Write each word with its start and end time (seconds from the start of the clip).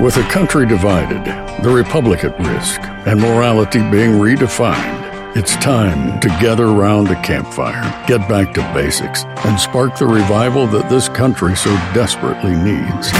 With 0.00 0.16
a 0.16 0.28
country 0.28 0.66
divided, 0.66 1.24
the 1.62 1.70
republic 1.70 2.24
at 2.24 2.36
risk, 2.40 2.80
and 3.06 3.20
morality 3.20 3.78
being 3.78 4.10
redefined, 4.10 5.36
it's 5.36 5.54
time 5.56 6.18
to 6.18 6.28
gather 6.40 6.66
around 6.66 7.08
a 7.08 7.22
campfire, 7.22 7.80
get 8.08 8.28
back 8.28 8.52
to 8.54 8.60
basics, 8.74 9.22
and 9.24 9.58
spark 9.58 9.96
the 9.96 10.04
revival 10.04 10.66
that 10.66 10.90
this 10.90 11.08
country 11.08 11.54
so 11.54 11.70
desperately 11.94 12.56
needs. 12.56 13.12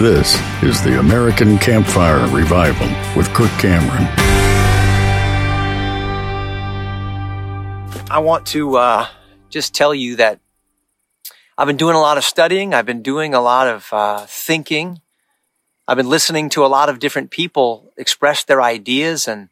This 0.00 0.34
is 0.64 0.82
the 0.82 0.98
American 0.98 1.58
Campfire 1.58 2.26
Revival 2.34 2.88
with 3.16 3.28
Kirk 3.34 3.52
Cameron. 3.60 4.08
I 8.10 8.18
want 8.18 8.44
to 8.46 8.78
uh, 8.78 9.06
just 9.48 9.76
tell 9.76 9.94
you 9.94 10.16
that 10.16 10.40
I've 11.58 11.66
been 11.66 11.76
doing 11.76 11.96
a 11.96 12.00
lot 12.00 12.16
of 12.16 12.24
studying. 12.24 12.72
I've 12.72 12.86
been 12.86 13.02
doing 13.02 13.34
a 13.34 13.40
lot 13.40 13.68
of 13.68 13.88
uh, 13.92 14.24
thinking. 14.26 15.02
I've 15.86 15.98
been 15.98 16.08
listening 16.08 16.48
to 16.50 16.64
a 16.64 16.68
lot 16.68 16.88
of 16.88 16.98
different 16.98 17.30
people 17.30 17.92
express 17.98 18.42
their 18.42 18.62
ideas, 18.62 19.28
and 19.28 19.50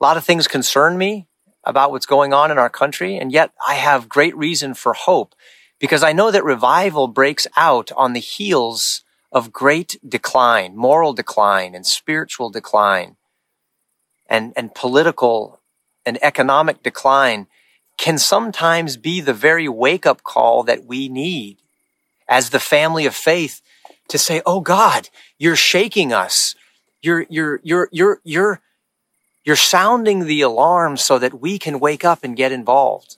a 0.00 0.04
lot 0.04 0.16
of 0.16 0.24
things 0.24 0.48
concern 0.48 0.98
me 0.98 1.28
about 1.62 1.92
what's 1.92 2.06
going 2.06 2.32
on 2.32 2.50
in 2.50 2.58
our 2.58 2.70
country. 2.70 3.16
And 3.16 3.30
yet 3.30 3.52
I 3.66 3.74
have 3.74 4.08
great 4.08 4.36
reason 4.36 4.74
for 4.74 4.94
hope 4.94 5.36
because 5.78 6.02
I 6.02 6.12
know 6.12 6.32
that 6.32 6.42
revival 6.42 7.06
breaks 7.06 7.46
out 7.56 7.92
on 7.96 8.14
the 8.14 8.20
heels 8.20 9.04
of 9.30 9.52
great 9.52 9.96
decline, 10.06 10.74
moral 10.74 11.12
decline 11.12 11.74
and 11.74 11.86
spiritual 11.86 12.50
decline 12.50 13.16
and, 14.28 14.52
and 14.56 14.74
political 14.74 15.60
and 16.04 16.18
economic 16.20 16.82
decline 16.82 17.46
can 17.98 18.16
sometimes 18.16 18.96
be 18.96 19.20
the 19.20 19.34
very 19.34 19.68
wake 19.68 20.06
up 20.06 20.22
call 20.22 20.62
that 20.62 20.86
we 20.86 21.08
need 21.08 21.58
as 22.28 22.50
the 22.50 22.60
family 22.60 23.04
of 23.04 23.14
faith 23.14 23.60
to 24.08 24.16
say, 24.16 24.40
Oh 24.46 24.60
God, 24.60 25.10
you're 25.36 25.56
shaking 25.56 26.12
us. 26.12 26.54
You're, 27.02 27.26
you're, 27.28 27.60
you're, 27.62 27.88
you're, 27.92 28.20
you're, 28.24 28.60
you're 29.44 29.56
sounding 29.56 30.24
the 30.24 30.40
alarm 30.40 30.96
so 30.96 31.18
that 31.18 31.40
we 31.40 31.58
can 31.58 31.80
wake 31.80 32.04
up 32.04 32.24
and 32.24 32.36
get 32.36 32.52
involved. 32.52 33.16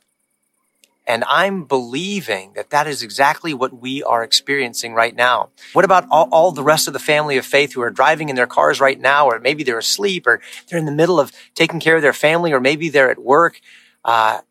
And 1.07 1.25
I'm 1.27 1.65
believing 1.65 2.53
that 2.55 2.71
that 2.71 2.87
is 2.87 3.03
exactly 3.03 3.53
what 3.53 3.81
we 3.81 4.03
are 4.03 4.23
experiencing 4.23 4.95
right 4.95 5.15
now. 5.15 5.49
What 5.73 5.85
about 5.85 6.07
all, 6.11 6.29
all, 6.31 6.53
the 6.53 6.63
rest 6.63 6.87
of 6.87 6.93
the 6.93 7.01
family 7.01 7.37
of 7.37 7.45
faith 7.45 7.73
who 7.73 7.81
are 7.81 7.91
driving 7.91 8.29
in 8.29 8.37
their 8.37 8.47
cars 8.47 8.81
right 8.81 9.01
now, 9.01 9.27
or 9.27 9.41
maybe 9.41 9.65
they're 9.65 9.79
asleep, 9.79 10.27
or 10.27 10.41
they're 10.69 10.79
in 10.79 10.85
the 10.85 10.93
middle 10.93 11.19
of 11.19 11.33
taking 11.55 11.81
care 11.81 11.97
of 11.97 12.03
their 12.03 12.13
family, 12.13 12.53
or 12.53 12.61
maybe 12.61 12.91
they're 12.91 13.11
at 13.11 13.19
work, 13.19 13.61
uh, 14.05 14.43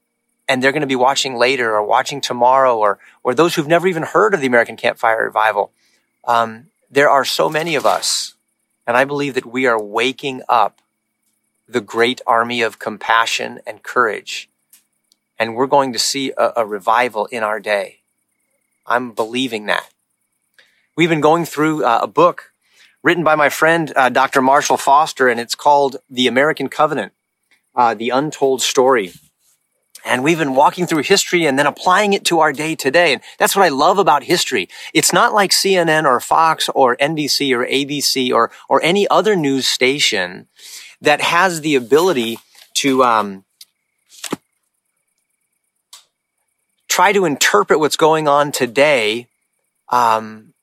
and 0.49 0.61
they're 0.61 0.73
going 0.73 0.81
to 0.81 0.87
be 0.87 0.95
watching 0.97 1.35
later 1.35 1.73
or 1.73 1.85
watching 1.85 2.19
tomorrow, 2.19 2.77
or 2.77 2.99
or 3.23 3.33
those 3.33 3.55
who've 3.55 3.67
never 3.67 3.87
even 3.87 4.03
heard 4.03 4.33
of 4.33 4.41
the 4.41 4.47
American 4.47 4.75
Campfire 4.75 5.23
Revival. 5.23 5.71
Um, 6.25 6.67
there 6.91 7.09
are 7.09 7.23
so 7.23 7.49
many 7.49 7.75
of 7.75 7.85
us, 7.85 8.33
and 8.85 8.97
I 8.97 9.05
believe 9.05 9.35
that 9.35 9.45
we 9.45 9.65
are 9.65 9.81
waking 9.81 10.41
up 10.49 10.81
the 11.67 11.81
great 11.81 12.19
army 12.27 12.61
of 12.61 12.79
compassion 12.79 13.59
and 13.65 13.83
courage 13.83 14.49
and 15.39 15.55
we're 15.55 15.67
going 15.67 15.93
to 15.93 15.99
see 15.99 16.33
a, 16.37 16.51
a 16.57 16.65
revival 16.65 17.25
in 17.27 17.41
our 17.41 17.59
day. 17.59 18.01
I'm 18.85 19.13
believing 19.13 19.67
that. 19.67 19.89
We've 20.97 21.09
been 21.09 21.21
going 21.21 21.45
through 21.45 21.85
uh, 21.85 22.01
a 22.03 22.07
book 22.07 22.51
written 23.01 23.23
by 23.23 23.35
my 23.35 23.47
friend 23.47 23.93
uh, 23.95 24.09
Dr. 24.09 24.41
Marshall 24.41 24.75
Foster, 24.75 25.29
and 25.29 25.39
it's 25.39 25.55
called 25.55 25.97
The 26.09 26.27
American 26.27 26.67
Covenant, 26.67 27.13
uh, 27.73 27.93
The 27.93 28.09
Untold 28.09 28.61
Story. 28.61 29.13
And 30.05 30.23
we've 30.23 30.37
been 30.37 30.55
walking 30.55 30.87
through 30.87 31.03
history 31.03 31.45
and 31.45 31.59
then 31.59 31.67
applying 31.67 32.13
it 32.13 32.25
to 32.25 32.39
our 32.39 32.53
day 32.53 32.75
today. 32.75 33.13
And 33.13 33.21
that's 33.37 33.55
what 33.55 33.65
I 33.65 33.69
love 33.69 33.97
about 33.97 34.23
history. 34.23 34.69
It's 34.93 35.13
not 35.13 35.33
like 35.33 35.51
CNN 35.51 36.05
or 36.05 36.19
Fox 36.19 36.69
or 36.73 36.95
NBC 36.97 37.55
or 37.55 37.65
ABC 37.65 38.33
or, 38.33 38.51
or 38.67 38.81
any 38.83 39.07
other 39.09 39.35
news 39.35 39.67
station 39.67 40.47
that 41.01 41.21
has 41.21 41.61
the 41.61 41.75
ability 41.75 42.39
to, 42.75 43.03
um, 43.03 43.45
try 46.99 47.13
to 47.13 47.23
interpret 47.23 47.79
what's 47.79 47.95
going 47.95 48.27
on 48.27 48.51
today, 48.51 49.27
um, 49.87 50.53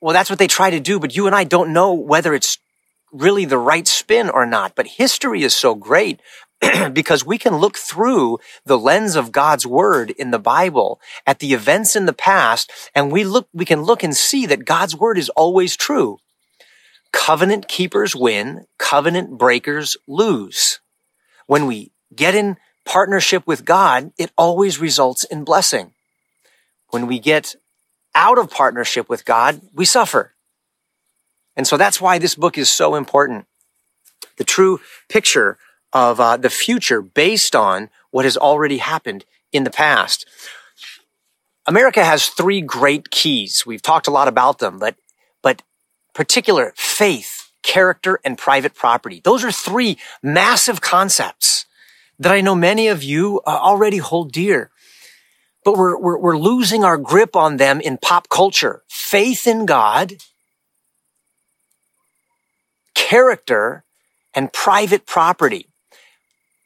well, 0.00 0.14
that's 0.14 0.30
what 0.30 0.38
they 0.38 0.48
try 0.48 0.70
to 0.70 0.80
do. 0.80 0.98
But 0.98 1.14
you 1.14 1.26
and 1.26 1.36
I 1.36 1.44
don't 1.44 1.72
know 1.72 1.92
whether 1.92 2.34
it's 2.34 2.58
really 3.12 3.44
the 3.44 3.58
right 3.58 3.86
spin 3.86 4.28
or 4.28 4.46
not. 4.46 4.74
But 4.74 4.86
history 4.86 5.42
is 5.42 5.54
so 5.54 5.74
great 5.74 6.20
because 6.92 7.24
we 7.24 7.38
can 7.38 7.56
look 7.56 7.76
through 7.76 8.38
the 8.64 8.78
lens 8.78 9.16
of 9.16 9.32
God's 9.32 9.66
word 9.66 10.10
in 10.10 10.30
the 10.30 10.38
Bible 10.38 11.00
at 11.26 11.38
the 11.38 11.52
events 11.52 11.96
in 11.96 12.06
the 12.06 12.12
past, 12.12 12.70
and 12.94 13.10
we 13.10 13.24
look, 13.24 13.48
we 13.52 13.64
can 13.64 13.82
look 13.82 14.02
and 14.02 14.16
see 14.16 14.46
that 14.46 14.64
God's 14.64 14.94
word 14.94 15.18
is 15.18 15.28
always 15.30 15.76
true. 15.76 16.18
Covenant 17.12 17.66
keepers 17.66 18.14
win, 18.14 18.66
covenant 18.78 19.38
breakers 19.38 19.96
lose. 20.06 20.80
When 21.46 21.66
we 21.66 21.92
get 22.14 22.34
in 22.34 22.56
partnership 22.84 23.46
with 23.46 23.64
God, 23.64 24.12
it 24.18 24.30
always 24.36 24.78
results 24.78 25.24
in 25.24 25.44
blessing. 25.44 25.92
When 26.90 27.06
we 27.06 27.18
get 27.18 27.56
out 28.14 28.38
of 28.38 28.50
partnership 28.50 29.08
with 29.08 29.24
God, 29.24 29.60
we 29.72 29.84
suffer. 29.84 30.34
And 31.56 31.66
so 31.66 31.76
that's 31.76 32.00
why 32.00 32.18
this 32.18 32.34
book 32.34 32.58
is 32.58 32.70
so 32.70 32.94
important. 32.94 33.46
The 34.36 34.44
true 34.44 34.80
picture 35.08 35.58
of 35.92 36.20
uh, 36.20 36.36
the 36.36 36.50
future 36.50 37.02
based 37.02 37.56
on 37.56 37.90
what 38.10 38.24
has 38.24 38.36
already 38.36 38.78
happened 38.78 39.24
in 39.52 39.64
the 39.64 39.70
past. 39.70 40.26
America 41.66 42.04
has 42.04 42.28
three 42.28 42.60
great 42.60 43.10
keys. 43.10 43.64
We've 43.66 43.82
talked 43.82 44.08
a 44.08 44.10
lot 44.10 44.28
about 44.28 44.58
them, 44.58 44.78
but, 44.78 44.96
but 45.42 45.62
particular 46.14 46.72
faith, 46.76 47.52
character, 47.62 48.20
and 48.24 48.38
private 48.38 48.74
property. 48.74 49.20
Those 49.22 49.44
are 49.44 49.52
three 49.52 49.98
massive 50.22 50.80
concepts 50.80 51.66
that 52.18 52.32
I 52.32 52.40
know 52.40 52.54
many 52.54 52.88
of 52.88 53.02
you 53.02 53.40
uh, 53.46 53.50
already 53.50 53.98
hold 53.98 54.32
dear. 54.32 54.70
But 55.64 55.76
we're, 55.76 55.98
we're, 55.98 56.18
we're 56.18 56.38
losing 56.38 56.84
our 56.84 56.96
grip 56.96 57.36
on 57.36 57.58
them 57.58 57.80
in 57.80 57.98
pop 57.98 58.28
culture. 58.28 58.82
Faith 58.88 59.46
in 59.46 59.66
God, 59.66 60.14
character, 62.94 63.84
and 64.34 64.52
private 64.52 65.06
property. 65.06 65.69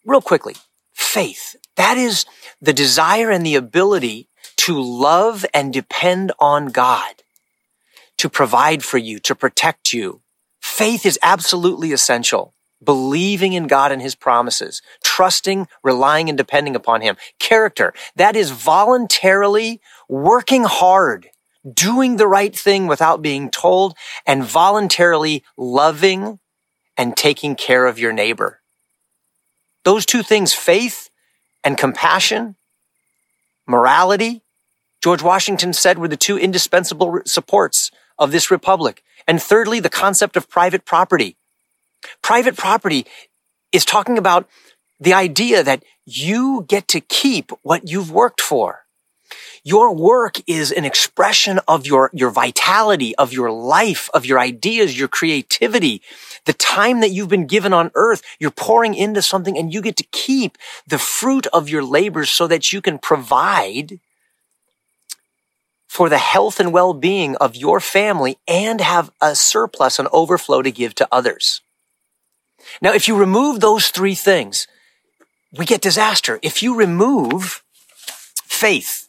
Real 0.05 0.21
quickly, 0.21 0.55
faith. 0.93 1.57
That 1.77 1.97
is 1.97 2.27
the 2.61 2.73
desire 2.73 3.31
and 3.31 3.45
the 3.45 3.57
ability 3.57 4.29
to 4.57 4.81
love 4.81 5.45
and 5.55 5.73
depend 5.73 6.33
on 6.39 6.67
God, 6.67 7.23
to 8.19 8.29
provide 8.29 8.85
for 8.85 8.99
you, 8.99 9.19
to 9.21 9.35
protect 9.35 9.93
you. 9.93 10.21
Faith 10.61 11.05
is 11.05 11.19
absolutely 11.23 11.93
essential 11.93 12.55
believing 12.85 13.53
in 13.55 13.67
God 13.67 13.93
and 13.93 14.03
his 14.03 14.15
promises, 14.15 14.83
trusting, 15.03 15.69
relying, 15.83 16.29
and 16.29 16.39
depending 16.39 16.77
upon 16.77 17.01
him. 17.01 17.17
Character, 17.39 17.95
that 18.17 18.37
is 18.37 18.51
voluntarily 18.51 19.81
working 20.09 20.65
hard, 20.65 21.29
doing 21.73 22.17
the 22.17 22.29
right 22.29 22.55
thing 22.55 22.87
without 22.87 23.23
being 23.23 23.51
told, 23.51 23.95
and 24.27 24.45
voluntarily 24.45 25.45
loving 25.57 26.39
and 26.97 27.17
taking 27.17 27.57
care 27.57 27.87
of 27.87 27.99
your 27.99 28.13
neighbor. 28.13 28.61
Those 29.85 30.07
two 30.07 30.23
things, 30.23 30.53
faith 30.53 31.11
and 31.63 31.79
compassion, 31.79 32.57
morality, 33.67 34.43
George 35.03 35.23
Washington 35.23 35.73
said 35.73 35.99
were 35.99 36.09
the 36.09 36.17
two 36.17 36.39
indispensable 36.39 37.21
supports 37.27 37.91
of 38.19 38.33
this 38.33 38.51
republic. 38.51 39.03
And 39.27 39.43
thirdly, 39.43 39.81
the 39.81 39.91
concept 39.91 40.37
of 40.37 40.49
private 40.49 40.85
property. 40.85 41.37
Private 42.23 42.57
property 42.57 43.07
is 43.73 43.85
talking 43.85 44.19
about 44.19 44.49
the 45.01 45.13
idea 45.13 45.63
that 45.63 45.83
you 46.07 46.65
get 46.69 46.89
to 46.89 47.01
keep 47.01 47.51
what 47.63 47.89
you've 47.89 48.11
worked 48.11 48.41
for. 48.41 48.84
Your 49.67 49.95
work 49.95 50.43
is 50.47 50.71
an 50.71 50.85
expression 50.85 51.59
of 51.67 51.87
your, 51.87 52.11
your 52.13 52.31
vitality, 52.31 53.17
of 53.17 53.33
your 53.33 53.51
life, 53.51 54.11
of 54.13 54.27
your 54.27 54.39
ideas, 54.39 54.99
your 54.99 55.09
creativity. 55.09 56.03
The 56.45 56.53
time 56.53 57.01
that 57.01 57.13
you've 57.13 57.31
been 57.31 57.47
given 57.47 57.73
on 57.73 57.91
earth, 57.95 58.23
you're 58.39 58.51
pouring 58.51 58.95
into 58.95 59.23
something 59.23 59.57
and 59.57 59.73
you 59.73 59.81
get 59.81 59.97
to 59.97 60.07
keep 60.13 60.59
the 60.87 60.99
fruit 60.99 61.47
of 61.47 61.71
your 61.71 61.83
labors 61.83 62.29
so 62.29 62.47
that 62.47 62.75
you 62.75 62.83
can 62.83 62.99
provide 62.99 64.01
for 65.89 66.11
the 66.11 66.19
health 66.19 66.61
and 66.61 66.71
well-being 66.71 67.35
of 67.37 67.57
your 67.57 67.81
family 67.81 68.37
and 68.47 68.83
have 68.83 69.11
a 69.23 69.35
surplus, 69.35 69.99
an 69.99 70.09
overflow 70.13 70.61
to 70.61 70.71
give 70.71 70.95
to 70.97 71.09
others. 71.11 71.63
Now, 72.83 72.93
if 72.93 73.09
you 73.09 73.17
remove 73.17 73.61
those 73.61 73.89
three 73.89 74.15
things, 74.15 74.67
we 75.57 75.65
get 75.65 75.81
disaster. 75.81 76.39
If 76.43 76.63
you 76.63 76.75
remove 76.75 77.63
faith, 78.45 79.04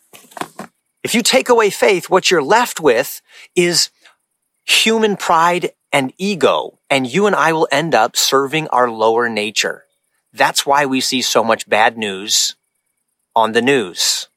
if 1.06 1.16
you 1.16 1.22
take 1.22 1.50
away 1.50 1.70
faith, 1.70 2.10
what 2.10 2.32
you're 2.32 2.50
left 2.58 2.78
with 2.80 3.22
is 3.56 3.92
human 4.66 5.16
pride 5.16 5.66
and 5.94 6.12
ego. 6.18 6.80
And 6.90 7.06
you 7.06 7.28
and 7.28 7.36
I 7.36 7.54
will 7.54 7.70
end 7.72 7.94
up 7.94 8.18
serving 8.18 8.68
our 8.70 8.90
lower 8.90 9.30
nature. 9.30 9.86
That's 10.34 10.66
why 10.66 10.86
we 10.86 11.00
see 11.02 11.22
so 11.22 11.44
much 11.44 11.70
bad 11.70 11.98
news 11.98 12.56
on 13.36 13.54
the 13.54 13.62
news. 13.62 14.28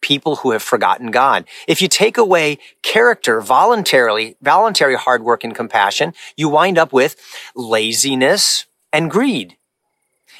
people 0.00 0.36
who 0.36 0.52
have 0.52 0.62
forgotten 0.62 1.10
God. 1.10 1.46
If 1.66 1.82
you 1.82 1.88
take 1.88 2.16
away 2.18 2.58
character 2.82 3.40
voluntarily, 3.40 4.36
voluntary 4.40 4.96
hard 4.96 5.22
work 5.22 5.42
and 5.44 5.54
compassion, 5.54 6.14
you 6.36 6.48
wind 6.48 6.78
up 6.78 6.92
with 6.92 7.16
laziness 7.56 8.66
and 8.92 9.10
greed. 9.10 9.56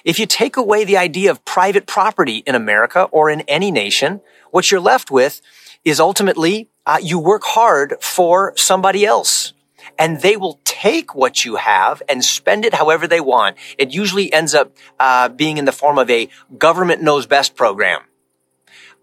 If 0.06 0.20
you 0.20 0.26
take 0.26 0.56
away 0.56 0.84
the 0.84 0.96
idea 0.96 1.32
of 1.32 1.44
private 1.44 1.84
property 1.84 2.44
in 2.46 2.54
America 2.54 3.08
or 3.10 3.28
in 3.28 3.40
any 3.42 3.72
nation, 3.72 4.20
what 4.52 4.70
you're 4.70 4.78
left 4.78 5.10
with 5.10 5.42
is 5.84 5.98
ultimately 5.98 6.70
uh, 6.86 6.98
you 7.02 7.18
work 7.18 7.42
hard 7.42 7.96
for 8.00 8.52
somebody 8.56 9.04
else 9.04 9.52
and 9.98 10.20
they 10.20 10.36
will 10.36 10.60
take 10.62 11.16
what 11.16 11.44
you 11.44 11.56
have 11.56 12.02
and 12.08 12.24
spend 12.24 12.64
it 12.64 12.72
however 12.72 13.08
they 13.08 13.20
want. 13.20 13.56
It 13.78 13.92
usually 13.92 14.32
ends 14.32 14.54
up 14.54 14.76
uh, 15.00 15.28
being 15.28 15.56
in 15.56 15.64
the 15.64 15.72
form 15.72 15.98
of 15.98 16.08
a 16.08 16.28
government 16.56 17.02
knows 17.02 17.26
best 17.26 17.56
program. 17.56 18.02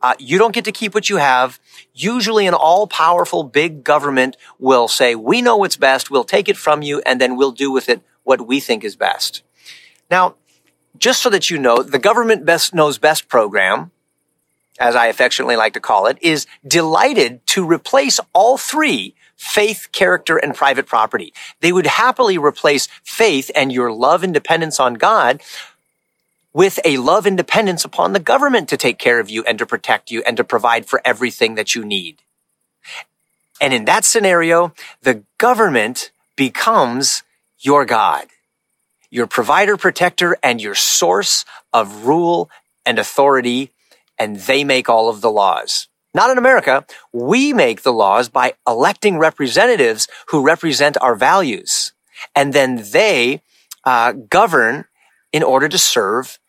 Uh, 0.01 0.13
you 0.19 0.37
don't 0.37 0.55
get 0.55 0.63
to 0.65 0.71
keep 0.71 0.93
what 0.95 1.09
you 1.09 1.17
have. 1.17 1.59
Usually 1.93 2.47
an 2.47 2.53
all 2.53 2.87
powerful 2.87 3.43
big 3.43 3.83
government 3.83 4.37
will 4.57 4.87
say, 4.87 5.15
we 5.15 5.41
know 5.41 5.57
what's 5.57 5.75
best. 5.75 6.09
We'll 6.09 6.23
take 6.23 6.47
it 6.47 6.55
from 6.55 6.81
you 6.81 7.01
and 7.05 7.19
then 7.19 7.35
we'll 7.35 7.51
do 7.51 7.73
with 7.73 7.89
it 7.89 8.01
what 8.23 8.47
we 8.47 8.61
think 8.61 8.85
is 8.85 8.95
best. 8.95 9.43
Now, 10.09 10.35
just 10.97 11.21
so 11.21 11.29
that 11.29 11.49
you 11.49 11.57
know, 11.57 11.81
the 11.83 11.99
government 11.99 12.45
best 12.45 12.73
knows 12.73 12.97
best 12.97 13.27
program, 13.27 13.91
as 14.79 14.95
I 14.95 15.07
affectionately 15.07 15.55
like 15.55 15.73
to 15.73 15.79
call 15.79 16.07
it, 16.07 16.17
is 16.21 16.47
delighted 16.67 17.45
to 17.47 17.65
replace 17.65 18.19
all 18.33 18.57
three 18.57 19.15
faith, 19.35 19.89
character, 19.91 20.37
and 20.37 20.55
private 20.55 20.85
property. 20.85 21.33
They 21.59 21.73
would 21.73 21.85
happily 21.85 22.37
replace 22.37 22.87
faith 23.03 23.51
and 23.55 23.71
your 23.71 23.91
love 23.91 24.23
and 24.23 24.33
dependence 24.33 24.79
on 24.79 24.93
God 24.93 25.41
with 26.53 26.79
a 26.85 26.97
love 26.97 27.25
and 27.25 27.35
dependence 27.35 27.83
upon 27.83 28.13
the 28.13 28.19
government 28.19 28.69
to 28.69 28.77
take 28.77 28.99
care 28.99 29.19
of 29.19 29.29
you 29.29 29.43
and 29.43 29.57
to 29.57 29.65
protect 29.65 30.11
you 30.11 30.21
and 30.25 30.37
to 30.37 30.43
provide 30.43 30.85
for 30.85 31.01
everything 31.03 31.55
that 31.55 31.75
you 31.75 31.83
need. 31.83 32.21
And 33.59 33.73
in 33.73 33.85
that 33.85 34.05
scenario, 34.05 34.73
the 35.01 35.23
government 35.37 36.11
becomes 36.35 37.23
your 37.59 37.85
God, 37.85 38.27
your 39.13 39.27
provider, 39.27 39.77
protector, 39.77 40.35
and 40.41 40.59
your 40.59 40.73
source 40.73 41.45
of 41.71 42.07
rule 42.07 42.49
and 42.83 42.97
authority, 42.97 43.69
and 44.17 44.37
they 44.37 44.63
make 44.63 44.89
all 44.89 45.07
of 45.07 45.21
the 45.21 45.29
laws. 45.29 45.87
Not 46.15 46.31
in 46.31 46.39
America. 46.39 46.83
We 47.11 47.53
make 47.53 47.83
the 47.83 47.93
laws 47.93 48.27
by 48.27 48.55
electing 48.67 49.19
representatives 49.19 50.07
who 50.29 50.43
represent 50.43 50.97
our 50.99 51.13
values. 51.13 51.93
And 52.35 52.53
then 52.53 52.83
they 52.91 53.43
uh, 53.83 54.13
govern 54.13 54.85
in 55.31 55.43
order 55.43 55.69
to 55.69 55.77
serve 55.77 56.39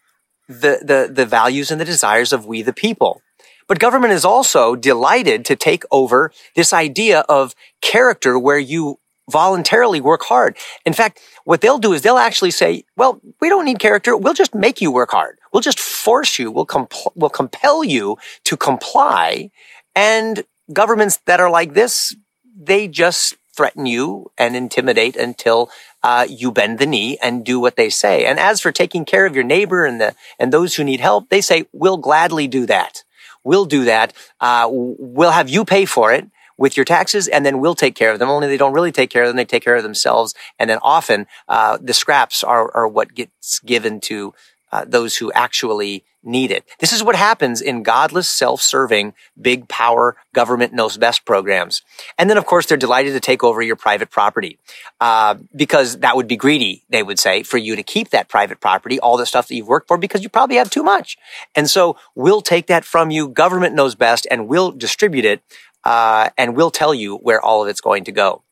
the, 0.48 0.80
the, 0.80 1.12
the 1.12 1.26
values 1.26 1.70
and 1.70 1.78
the 1.78 1.84
desires 1.84 2.32
of 2.32 2.46
we 2.46 2.62
the 2.62 2.72
people. 2.72 3.20
But 3.68 3.78
government 3.78 4.14
is 4.14 4.24
also 4.24 4.74
delighted 4.74 5.44
to 5.46 5.56
take 5.56 5.84
over 5.90 6.32
this 6.56 6.72
idea 6.72 7.20
of 7.28 7.54
character 7.82 8.38
where 8.38 8.58
you 8.58 9.00
voluntarily 9.30 10.00
work 10.00 10.22
hard. 10.22 10.56
In 10.84 10.92
fact, 10.92 11.20
what 11.44 11.60
they'll 11.60 11.78
do 11.78 11.92
is 11.92 12.02
they'll 12.02 12.18
actually 12.18 12.50
say, 12.50 12.84
well, 12.96 13.20
we 13.40 13.48
don't 13.48 13.64
need 13.64 13.78
character. 13.78 14.16
We'll 14.16 14.34
just 14.34 14.54
make 14.54 14.80
you 14.80 14.90
work 14.90 15.10
hard. 15.10 15.38
We'll 15.52 15.62
just 15.62 15.80
force 15.80 16.38
you. 16.38 16.50
We'll, 16.50 16.66
compl- 16.66 17.12
we'll 17.14 17.30
compel 17.30 17.84
you 17.84 18.16
to 18.44 18.56
comply. 18.56 19.50
And 19.94 20.44
governments 20.72 21.18
that 21.26 21.40
are 21.40 21.50
like 21.50 21.74
this, 21.74 22.14
they 22.56 22.88
just 22.88 23.36
threaten 23.56 23.86
you 23.86 24.30
and 24.36 24.56
intimidate 24.56 25.16
until 25.16 25.70
uh, 26.02 26.26
you 26.28 26.50
bend 26.50 26.78
the 26.78 26.86
knee 26.86 27.16
and 27.22 27.44
do 27.44 27.60
what 27.60 27.76
they 27.76 27.88
say. 27.88 28.24
And 28.24 28.38
as 28.38 28.60
for 28.60 28.72
taking 28.72 29.04
care 29.04 29.26
of 29.26 29.34
your 29.34 29.44
neighbor 29.44 29.84
and 29.84 30.00
the 30.00 30.14
and 30.38 30.52
those 30.52 30.74
who 30.74 30.84
need 30.84 31.00
help, 31.00 31.28
they 31.28 31.40
say 31.40 31.66
we'll 31.72 31.96
gladly 31.96 32.48
do 32.48 32.66
that. 32.66 33.04
We'll 33.44 33.64
do 33.64 33.84
that. 33.84 34.12
Uh, 34.40 34.68
we'll 34.70 35.30
have 35.30 35.48
you 35.48 35.64
pay 35.64 35.84
for 35.84 36.12
it 36.12 36.26
with 36.56 36.76
your 36.76 36.84
taxes, 36.84 37.28
and 37.28 37.44
then 37.44 37.60
we'll 37.60 37.74
take 37.74 37.94
care 37.94 38.12
of 38.12 38.18
them. 38.18 38.28
Only 38.28 38.48
they 38.48 38.56
don't 38.56 38.72
really 38.72 38.92
take 38.92 39.10
care 39.10 39.22
of 39.22 39.28
them; 39.28 39.36
they 39.36 39.44
take 39.44 39.64
care 39.64 39.76
of 39.76 39.82
themselves. 39.82 40.34
And 40.58 40.70
then 40.70 40.78
often 40.82 41.26
uh, 41.48 41.78
the 41.80 41.94
scraps 41.94 42.44
are 42.44 42.74
are 42.74 42.88
what 42.88 43.14
gets 43.14 43.58
given 43.60 44.00
to 44.00 44.34
uh, 44.72 44.84
those 44.86 45.16
who 45.16 45.30
actually 45.32 46.04
need 46.24 46.50
it. 46.50 46.64
This 46.80 46.92
is 46.92 47.02
what 47.02 47.14
happens 47.14 47.60
in 47.60 47.82
godless, 47.82 48.28
self-serving, 48.28 49.12
big 49.40 49.68
power 49.68 50.16
government 50.32 50.72
knows 50.72 50.96
best 50.96 51.24
programs. 51.24 51.82
And 52.18 52.28
then, 52.28 52.38
of 52.38 52.46
course, 52.46 52.66
they're 52.66 52.78
delighted 52.78 53.12
to 53.12 53.20
take 53.20 53.44
over 53.44 53.62
your 53.62 53.76
private 53.76 54.10
property 54.10 54.58
uh, 55.00 55.36
because 55.54 55.98
that 55.98 56.16
would 56.16 56.26
be 56.26 56.36
greedy. 56.36 56.82
They 56.88 57.02
would 57.02 57.18
say 57.18 57.42
for 57.42 57.58
you 57.58 57.76
to 57.76 57.82
keep 57.82 58.08
that 58.10 58.28
private 58.28 58.60
property, 58.60 58.98
all 58.98 59.16
the 59.16 59.26
stuff 59.26 59.48
that 59.48 59.54
you've 59.54 59.68
worked 59.68 59.86
for, 59.86 59.98
because 59.98 60.22
you 60.22 60.28
probably 60.28 60.56
have 60.56 60.70
too 60.70 60.82
much. 60.82 61.18
And 61.54 61.68
so 61.68 61.96
we'll 62.14 62.40
take 62.40 62.66
that 62.66 62.84
from 62.84 63.10
you. 63.10 63.28
Government 63.28 63.74
knows 63.74 63.94
best, 63.94 64.26
and 64.30 64.48
we'll 64.48 64.72
distribute 64.72 65.26
it, 65.26 65.42
uh, 65.84 66.30
and 66.36 66.56
we'll 66.56 66.70
tell 66.70 66.94
you 66.94 67.16
where 67.16 67.40
all 67.40 67.62
of 67.62 67.68
it's 67.68 67.80
going 67.80 68.04
to 68.04 68.12
go. 68.12 68.42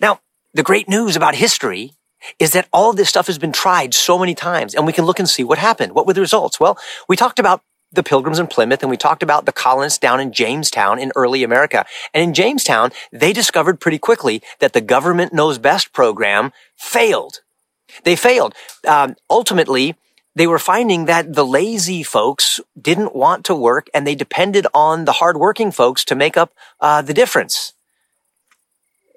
Now, 0.00 0.20
the 0.54 0.62
great 0.62 0.88
news 0.88 1.16
about 1.16 1.34
history 1.34 1.92
is 2.38 2.52
that 2.52 2.68
all 2.72 2.90
of 2.90 2.96
this 2.96 3.08
stuff 3.08 3.26
has 3.26 3.38
been 3.38 3.52
tried 3.52 3.94
so 3.94 4.18
many 4.18 4.34
times 4.34 4.74
and 4.74 4.86
we 4.86 4.92
can 4.92 5.04
look 5.04 5.18
and 5.18 5.28
see 5.28 5.44
what 5.44 5.58
happened. 5.58 5.92
What 5.92 6.06
were 6.06 6.14
the 6.14 6.20
results? 6.20 6.58
Well, 6.58 6.78
we 7.08 7.16
talked 7.16 7.38
about 7.38 7.62
the 7.92 8.02
pilgrims 8.02 8.38
in 8.38 8.46
Plymouth 8.46 8.82
and 8.82 8.90
we 8.90 8.96
talked 8.96 9.22
about 9.22 9.46
the 9.46 9.52
colonists 9.52 9.98
down 9.98 10.20
in 10.20 10.32
Jamestown 10.32 10.98
in 10.98 11.12
early 11.14 11.44
America. 11.44 11.84
And 12.12 12.22
in 12.22 12.34
Jamestown, 12.34 12.90
they 13.12 13.32
discovered 13.32 13.80
pretty 13.80 13.98
quickly 13.98 14.42
that 14.60 14.72
the 14.72 14.80
government 14.80 15.32
knows 15.32 15.58
best 15.58 15.92
program 15.92 16.52
failed. 16.76 17.40
They 18.04 18.16
failed. 18.16 18.54
Um, 18.86 19.16
ultimately, 19.30 19.94
they 20.36 20.46
were 20.46 20.58
finding 20.58 21.06
that 21.06 21.32
the 21.32 21.46
lazy 21.46 22.02
folks 22.02 22.60
didn't 22.80 23.16
want 23.16 23.44
to 23.46 23.54
work 23.54 23.88
and 23.94 24.06
they 24.06 24.14
depended 24.14 24.66
on 24.74 25.06
the 25.06 25.12
hardworking 25.12 25.72
folks 25.72 26.04
to 26.04 26.14
make 26.14 26.36
up 26.36 26.52
uh, 26.78 27.00
the 27.00 27.14
difference. 27.14 27.72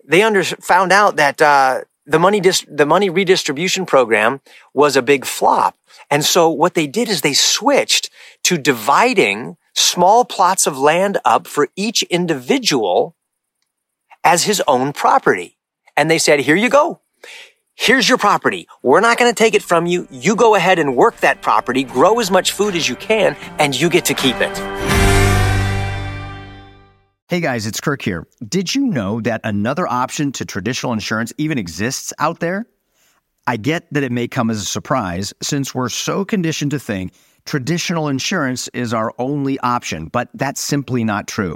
They 0.07 0.23
under- 0.23 0.43
found 0.45 0.93
out 0.93 1.17
that 1.17 1.41
uh, 1.41 1.81
the 2.05 2.19
money 2.19 2.39
dis- 2.39 2.65
the 2.69 2.85
money 2.85 3.09
redistribution 3.09 3.85
program 3.85 4.39
was 4.73 4.95
a 4.95 5.01
big 5.01 5.25
flop. 5.25 5.75
And 6.09 6.23
so 6.23 6.49
what 6.49 6.73
they 6.73 6.87
did 6.87 7.09
is 7.09 7.19
they 7.19 7.33
switched 7.33 8.09
to 8.43 8.57
dividing 8.57 9.57
small 9.75 10.23
plots 10.23 10.65
of 10.65 10.79
land 10.79 11.19
up 11.25 11.47
for 11.47 11.67
each 11.75 12.01
individual 12.03 13.15
as 14.23 14.43
his 14.43 14.63
own 14.67 14.93
property. 14.93 15.57
And 15.97 16.09
they 16.09 16.17
said, 16.17 16.39
here 16.39 16.55
you 16.55 16.69
go. 16.69 17.01
Here's 17.81 18.09
your 18.09 18.17
property. 18.17 18.67
We're 18.83 18.99
not 18.99 19.17
going 19.17 19.31
to 19.31 19.43
take 19.43 19.53
it 19.53 19.63
from 19.63 19.85
you. 19.85 20.05
You 20.11 20.35
go 20.35 20.55
ahead 20.55 20.79
and 20.79 20.97
work 20.97 21.15
that 21.21 21.41
property, 21.41 21.85
grow 21.85 22.19
as 22.19 22.29
much 22.29 22.51
food 22.51 22.75
as 22.75 22.89
you 22.89 22.97
can, 22.97 23.37
and 23.57 23.73
you 23.73 23.89
get 23.89 24.03
to 24.05 24.13
keep 24.13 24.35
it. 24.41 24.57
Hey 27.29 27.39
guys, 27.39 27.65
it's 27.65 27.79
Kirk 27.79 28.01
here. 28.01 28.27
Did 28.45 28.75
you 28.75 28.85
know 28.85 29.21
that 29.21 29.39
another 29.45 29.87
option 29.87 30.33
to 30.33 30.45
traditional 30.45 30.91
insurance 30.91 31.31
even 31.37 31.57
exists 31.57 32.11
out 32.19 32.41
there? 32.41 32.65
I 33.47 33.55
get 33.55 33.87
that 33.93 34.03
it 34.03 34.11
may 34.11 34.27
come 34.27 34.49
as 34.49 34.61
a 34.61 34.65
surprise 34.65 35.33
since 35.41 35.73
we're 35.73 35.87
so 35.87 36.25
conditioned 36.25 36.71
to 36.71 36.79
think 36.79 37.13
traditional 37.45 38.09
insurance 38.09 38.67
is 38.73 38.93
our 38.93 39.13
only 39.17 39.57
option, 39.61 40.07
but 40.07 40.27
that's 40.33 40.59
simply 40.59 41.05
not 41.05 41.29
true. 41.29 41.55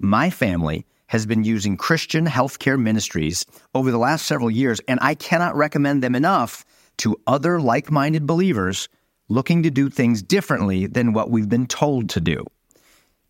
My 0.00 0.30
family 0.30 0.86
has 1.08 1.26
been 1.26 1.44
using 1.44 1.76
Christian 1.76 2.26
healthcare 2.26 2.80
ministries 2.80 3.44
over 3.74 3.90
the 3.90 3.98
last 3.98 4.26
several 4.26 4.50
years, 4.50 4.80
and 4.88 4.98
I 5.02 5.14
cannot 5.14 5.56
recommend 5.56 6.02
them 6.02 6.14
enough 6.14 6.64
to 6.98 7.16
other 7.26 7.60
like 7.60 7.90
minded 7.90 8.26
believers 8.26 8.88
looking 9.28 9.62
to 9.62 9.70
do 9.70 9.90
things 9.90 10.22
differently 10.22 10.86
than 10.86 11.12
what 11.12 11.30
we've 11.30 11.48
been 11.48 11.66
told 11.66 12.08
to 12.10 12.20
do. 12.20 12.44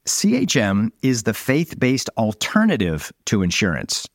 CHM 0.06 0.90
is 1.02 1.22
the 1.22 1.34
faith 1.34 1.78
based 1.78 2.08
alternative 2.16 3.12
to 3.26 3.42
insurance. 3.42 4.06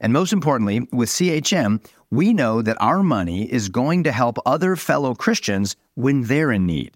And 0.00 0.12
most 0.12 0.32
importantly, 0.32 0.88
with 0.92 1.08
CHM, 1.08 1.84
we 2.10 2.32
know 2.32 2.62
that 2.62 2.80
our 2.80 3.02
money 3.02 3.50
is 3.50 3.68
going 3.68 4.04
to 4.04 4.12
help 4.12 4.38
other 4.46 4.76
fellow 4.76 5.14
Christians 5.14 5.76
when 5.94 6.22
they're 6.22 6.52
in 6.52 6.66
need. 6.66 6.94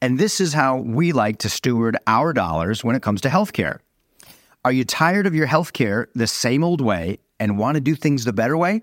And 0.00 0.18
this 0.18 0.40
is 0.40 0.52
how 0.52 0.76
we 0.76 1.12
like 1.12 1.38
to 1.38 1.48
steward 1.48 1.96
our 2.06 2.32
dollars 2.32 2.84
when 2.84 2.94
it 2.94 3.02
comes 3.02 3.20
to 3.22 3.28
healthcare. 3.28 3.80
Are 4.64 4.72
you 4.72 4.84
tired 4.84 5.26
of 5.26 5.34
your 5.34 5.46
healthcare 5.46 6.06
the 6.14 6.26
same 6.26 6.64
old 6.64 6.80
way 6.80 7.18
and 7.38 7.58
want 7.58 7.76
to 7.76 7.80
do 7.80 7.94
things 7.94 8.24
the 8.24 8.32
better 8.32 8.56
way? 8.56 8.82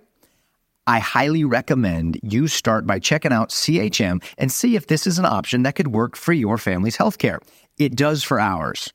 I 0.88 1.00
highly 1.00 1.44
recommend 1.44 2.20
you 2.24 2.48
start 2.48 2.88
by 2.88 3.00
checking 3.00 3.34
out 3.34 3.50
CHM 3.50 4.24
and 4.38 4.52
see 4.52 4.76
if 4.76 4.88
this 4.88 5.06
is 5.06 5.20
an 5.20 5.26
option 5.26 5.64
that 5.64 5.76
could 5.76 5.88
work 5.88 6.16
for 6.16 6.32
your 6.32 6.58
family's 6.58 6.96
healthcare. 6.96 7.40
It 7.78 7.96
does 7.96 8.24
for 8.24 8.40
ours. 8.40 8.94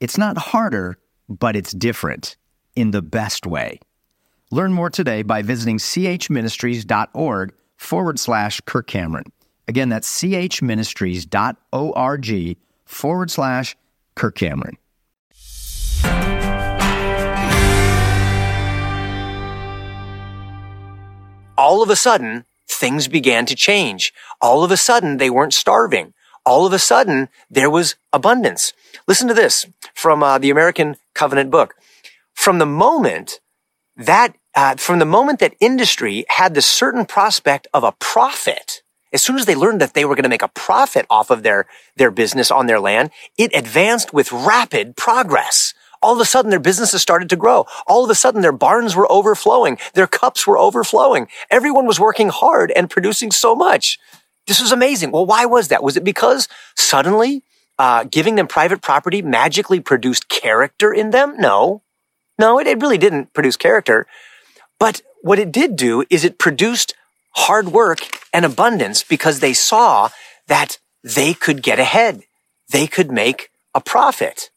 It's 0.00 0.18
not 0.18 0.36
harder, 0.36 0.98
but 1.28 1.54
it's 1.54 1.72
different 1.72 2.36
in 2.74 2.90
the 2.90 3.02
best 3.02 3.46
way. 3.46 3.78
Learn 4.50 4.72
more 4.72 4.90
today 4.90 5.22
by 5.22 5.42
visiting 5.42 5.78
chministries.org 5.78 7.54
forward 7.76 8.18
slash 8.18 8.60
Kirk 8.62 8.86
Cameron. 8.86 9.30
Again, 9.68 9.90
that's 9.90 10.22
chministries.org 10.22 12.56
forward 12.84 13.30
slash 13.30 13.76
Kirk 14.14 14.36
Cameron. 14.36 14.76
All 21.66 21.82
of 21.82 21.90
a 21.90 21.96
sudden, 21.96 22.44
things 22.82 23.08
began 23.08 23.44
to 23.46 23.56
change. 23.68 24.12
All 24.40 24.60
of 24.64 24.70
a 24.70 24.76
sudden, 24.88 25.16
they 25.16 25.30
weren't 25.30 25.54
starving 25.54 26.14
all 26.46 26.64
of 26.64 26.72
a 26.72 26.78
sudden 26.78 27.28
there 27.50 27.68
was 27.68 27.96
abundance. 28.12 28.72
Listen 29.08 29.28
to 29.28 29.34
this 29.34 29.66
from 29.94 30.22
uh, 30.22 30.38
the 30.38 30.50
American 30.50 30.96
Covenant 31.12 31.50
book. 31.50 31.74
From 32.32 32.58
the 32.58 32.66
moment 32.66 33.40
that, 33.96 34.36
uh, 34.54 34.76
from 34.76 35.00
the 35.00 35.04
moment 35.04 35.40
that 35.40 35.56
industry 35.60 36.24
had 36.28 36.54
the 36.54 36.62
certain 36.62 37.04
prospect 37.04 37.66
of 37.74 37.82
a 37.82 37.92
profit, 37.92 38.82
as 39.12 39.22
soon 39.22 39.36
as 39.36 39.46
they 39.46 39.54
learned 39.54 39.80
that 39.80 39.94
they 39.94 40.04
were 40.04 40.14
going 40.14 40.22
to 40.22 40.36
make 40.36 40.42
a 40.42 40.48
profit 40.48 41.04
off 41.10 41.30
of 41.30 41.42
their, 41.42 41.66
their 41.96 42.10
business 42.10 42.50
on 42.50 42.66
their 42.66 42.80
land, 42.80 43.10
it 43.36 43.54
advanced 43.54 44.14
with 44.14 44.30
rapid 44.30 44.96
progress. 44.96 45.74
All 46.02 46.14
of 46.14 46.20
a 46.20 46.24
sudden, 46.24 46.50
their 46.50 46.60
businesses 46.60 47.02
started 47.02 47.28
to 47.30 47.36
grow. 47.36 47.66
All 47.86 48.04
of 48.04 48.10
a 48.10 48.14
sudden, 48.14 48.40
their 48.40 48.52
barns 48.52 48.94
were 48.94 49.10
overflowing. 49.10 49.78
Their 49.94 50.06
cups 50.06 50.46
were 50.46 50.58
overflowing. 50.58 51.28
Everyone 51.50 51.86
was 51.86 52.00
working 52.00 52.28
hard 52.28 52.70
and 52.72 52.90
producing 52.90 53.30
so 53.30 53.54
much. 53.54 53.98
This 54.46 54.60
was 54.60 54.72
amazing. 54.72 55.10
Well, 55.10 55.26
why 55.26 55.44
was 55.46 55.68
that? 55.68 55.82
Was 55.82 55.96
it 55.96 56.04
because 56.04 56.48
suddenly 56.76 57.42
uh, 57.78 58.04
giving 58.04 58.36
them 58.36 58.46
private 58.46 58.80
property 58.80 59.22
magically 59.22 59.80
produced 59.80 60.28
character 60.28 60.92
in 60.92 61.10
them? 61.10 61.34
No. 61.38 61.82
No, 62.38 62.58
it, 62.58 62.66
it 62.66 62.80
really 62.80 62.98
didn't 62.98 63.32
produce 63.32 63.56
character. 63.56 64.06
But 64.78 65.02
what 65.22 65.38
it 65.38 65.52
did 65.52 65.76
do 65.76 66.04
is 66.10 66.24
it 66.24 66.38
produced 66.38 66.94
hard 67.34 67.68
work 67.68 68.00
and 68.32 68.44
abundance 68.44 69.02
because 69.02 69.40
they 69.40 69.52
saw 69.52 70.10
that 70.46 70.78
they 71.02 71.34
could 71.34 71.62
get 71.62 71.78
ahead. 71.78 72.22
They 72.70 72.86
could 72.86 73.10
make 73.10 73.50
a 73.74 73.80
profit. 73.80 74.50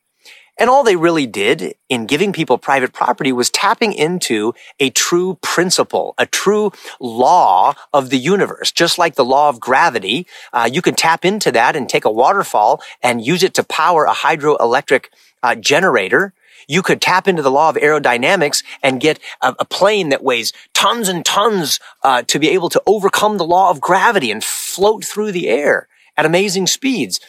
And 0.59 0.69
all 0.69 0.83
they 0.83 0.97
really 0.97 1.25
did 1.25 1.75
in 1.87 2.05
giving 2.05 2.33
people 2.33 2.57
private 2.57 2.91
property 2.91 3.31
was 3.31 3.49
tapping 3.49 3.93
into 3.93 4.53
a 4.77 4.89
true 4.89 5.39
principle, 5.41 6.13
a 6.17 6.25
true 6.25 6.73
law 6.99 7.75
of 7.93 8.09
the 8.09 8.17
universe. 8.17 8.69
Just 8.73 8.97
like 8.97 9.15
the 9.15 9.23
law 9.23 9.47
of 9.47 9.61
gravity, 9.61 10.27
uh, 10.51 10.69
you 10.71 10.81
can 10.81 10.95
tap 10.95 11.23
into 11.23 11.49
that 11.53 11.77
and 11.77 11.87
take 11.87 12.03
a 12.03 12.11
waterfall 12.11 12.81
and 13.01 13.25
use 13.25 13.41
it 13.41 13.53
to 13.53 13.63
power 13.63 14.03
a 14.03 14.11
hydroelectric 14.13 15.05
uh, 15.41 15.55
generator. 15.55 16.33
You 16.67 16.81
could 16.81 17.01
tap 17.01 17.25
into 17.25 17.41
the 17.41 17.49
law 17.49 17.69
of 17.69 17.77
aerodynamics 17.77 18.61
and 18.83 18.99
get 18.99 19.17
a, 19.41 19.55
a 19.59 19.65
plane 19.65 20.09
that 20.09 20.23
weighs 20.23 20.51
tons 20.73 21.07
and 21.07 21.25
tons 21.25 21.79
uh, 22.03 22.23
to 22.23 22.37
be 22.37 22.49
able 22.49 22.69
to 22.69 22.83
overcome 22.85 23.37
the 23.37 23.45
law 23.45 23.71
of 23.71 23.79
gravity 23.79 24.29
and 24.29 24.43
float 24.43 25.05
through 25.05 25.31
the 25.31 25.47
air 25.47 25.87
at 26.17 26.25
amazing 26.25 26.67
speeds. 26.67 27.21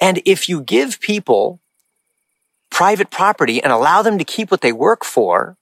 And 0.00 0.22
if 0.24 0.48
you 0.48 0.60
give 0.60 1.00
people 1.00 1.60
private 2.76 3.08
property 3.08 3.62
and 3.62 3.72
allow 3.72 4.02
them 4.02 4.18
to 4.18 4.24
keep 4.24 4.50
what 4.50 4.60
they 4.60 4.70
work 4.70 5.02
for, 5.02 5.56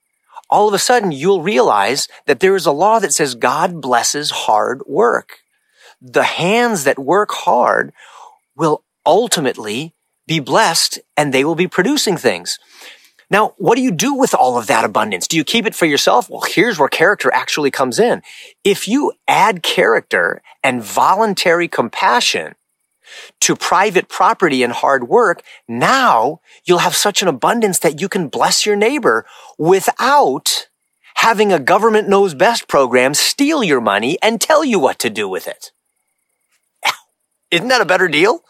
all 0.49 0.67
of 0.67 0.73
a 0.73 0.77
sudden 0.77 1.13
you'll 1.13 1.41
realize 1.41 2.09
that 2.25 2.41
there 2.41 2.57
is 2.57 2.65
a 2.65 2.73
law 2.73 2.99
that 2.99 3.13
says 3.13 3.35
God 3.35 3.79
blesses 3.79 4.31
hard 4.31 4.81
work. 4.85 5.37
The 6.01 6.25
hands 6.25 6.83
that 6.83 6.99
work 6.99 7.31
hard 7.31 7.93
will 8.53 8.83
ultimately 9.05 9.95
be 10.27 10.41
blessed 10.41 10.99
and 11.15 11.33
they 11.33 11.45
will 11.45 11.55
be 11.55 11.69
producing 11.69 12.17
things. 12.17 12.59
Now, 13.31 13.53
what 13.57 13.75
do 13.75 13.81
you 13.81 13.91
do 13.91 14.13
with 14.13 14.35
all 14.35 14.57
of 14.57 14.67
that 14.67 14.83
abundance? 14.83 15.25
Do 15.25 15.37
you 15.37 15.45
keep 15.45 15.65
it 15.65 15.73
for 15.73 15.85
yourself? 15.85 16.29
Well, 16.29 16.43
here's 16.45 16.77
where 16.77 16.89
character 16.89 17.33
actually 17.33 17.71
comes 17.71 17.97
in. 17.97 18.23
If 18.65 18.89
you 18.89 19.13
add 19.25 19.63
character 19.63 20.41
and 20.61 20.83
voluntary 20.83 21.69
compassion 21.69 22.55
to 23.41 23.55
private 23.55 24.09
property 24.09 24.63
and 24.63 24.73
hard 24.73 25.07
work, 25.07 25.41
now 25.67 26.41
you'll 26.65 26.79
have 26.79 26.95
such 26.95 27.21
an 27.21 27.27
abundance 27.27 27.79
that 27.79 28.01
you 28.01 28.09
can 28.09 28.27
bless 28.27 28.65
your 28.65 28.75
neighbor 28.75 29.25
without 29.57 30.67
having 31.15 31.51
a 31.51 31.59
government 31.59 32.09
knows 32.09 32.33
best 32.33 32.67
program 32.67 33.13
steal 33.13 33.63
your 33.63 33.81
money 33.81 34.17
and 34.21 34.41
tell 34.41 34.63
you 34.63 34.79
what 34.79 34.99
to 34.99 35.09
do 35.09 35.27
with 35.27 35.47
it. 35.47 35.71
Isn't 37.51 37.69
that 37.69 37.81
a 37.81 37.85
better 37.85 38.07
deal? 38.07 38.43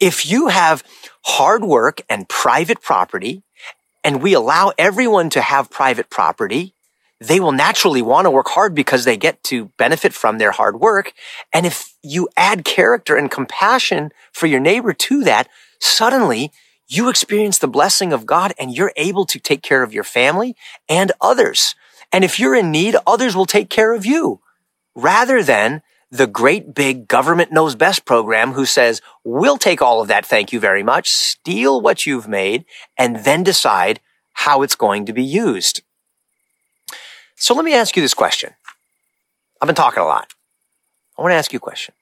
If 0.00 0.28
you 0.30 0.48
have 0.48 0.84
hard 1.24 1.64
work 1.64 2.02
and 2.08 2.28
private 2.28 2.80
property 2.80 3.42
and 4.02 4.22
we 4.22 4.34
allow 4.34 4.72
everyone 4.78 5.30
to 5.30 5.40
have 5.40 5.70
private 5.70 6.08
property, 6.08 6.75
they 7.20 7.40
will 7.40 7.52
naturally 7.52 8.02
want 8.02 8.26
to 8.26 8.30
work 8.30 8.48
hard 8.48 8.74
because 8.74 9.04
they 9.04 9.16
get 9.16 9.42
to 9.44 9.66
benefit 9.78 10.12
from 10.12 10.38
their 10.38 10.52
hard 10.52 10.80
work. 10.80 11.12
And 11.52 11.64
if 11.64 11.94
you 12.02 12.28
add 12.36 12.64
character 12.64 13.16
and 13.16 13.30
compassion 13.30 14.10
for 14.32 14.46
your 14.46 14.60
neighbor 14.60 14.92
to 14.92 15.24
that, 15.24 15.48
suddenly 15.80 16.52
you 16.88 17.08
experience 17.08 17.58
the 17.58 17.68
blessing 17.68 18.12
of 18.12 18.26
God 18.26 18.52
and 18.58 18.76
you're 18.76 18.92
able 18.96 19.24
to 19.26 19.38
take 19.38 19.62
care 19.62 19.82
of 19.82 19.92
your 19.92 20.04
family 20.04 20.54
and 20.88 21.10
others. 21.20 21.74
And 22.12 22.22
if 22.22 22.38
you're 22.38 22.54
in 22.54 22.70
need, 22.70 22.96
others 23.06 23.34
will 23.34 23.46
take 23.46 23.70
care 23.70 23.92
of 23.92 24.06
you 24.06 24.40
rather 24.94 25.42
than 25.42 25.82
the 26.10 26.26
great 26.26 26.74
big 26.74 27.08
government 27.08 27.50
knows 27.50 27.74
best 27.74 28.04
program 28.04 28.52
who 28.52 28.64
says, 28.64 29.02
we'll 29.24 29.58
take 29.58 29.82
all 29.82 30.00
of 30.00 30.08
that. 30.08 30.24
Thank 30.24 30.52
you 30.52 30.60
very 30.60 30.82
much. 30.82 31.10
Steal 31.10 31.80
what 31.80 32.06
you've 32.06 32.28
made 32.28 32.64
and 32.96 33.24
then 33.24 33.42
decide 33.42 34.00
how 34.32 34.62
it's 34.62 34.76
going 34.76 35.06
to 35.06 35.12
be 35.12 35.24
used. 35.24 35.82
So 37.36 37.54
let 37.54 37.64
me 37.64 37.74
ask 37.74 37.96
you 37.96 38.02
this 38.02 38.14
question. 38.14 38.54
I've 39.60 39.66
been 39.66 39.74
talking 39.74 40.02
a 40.02 40.06
lot. 40.06 40.34
I 41.18 41.22
want 41.22 41.32
to 41.32 41.36
ask 41.36 41.52
you 41.52 41.58
a 41.58 41.60
question. 41.60 41.94